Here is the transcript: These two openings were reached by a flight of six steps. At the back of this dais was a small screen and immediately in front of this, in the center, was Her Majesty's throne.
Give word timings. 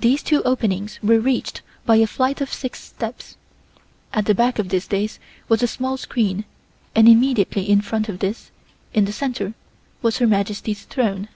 These 0.00 0.22
two 0.22 0.42
openings 0.44 0.98
were 1.02 1.20
reached 1.20 1.60
by 1.84 1.96
a 1.96 2.06
flight 2.06 2.40
of 2.40 2.50
six 2.50 2.80
steps. 2.82 3.36
At 4.10 4.24
the 4.24 4.34
back 4.34 4.58
of 4.58 4.70
this 4.70 4.86
dais 4.86 5.18
was 5.50 5.62
a 5.62 5.66
small 5.66 5.98
screen 5.98 6.46
and 6.94 7.06
immediately 7.06 7.68
in 7.68 7.82
front 7.82 8.08
of 8.08 8.20
this, 8.20 8.50
in 8.94 9.04
the 9.04 9.12
center, 9.12 9.52
was 10.00 10.16
Her 10.16 10.26
Majesty's 10.26 10.84
throne. 10.84 11.28